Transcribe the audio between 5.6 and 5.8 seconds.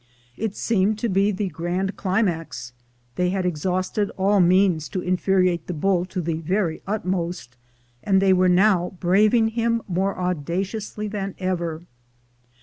the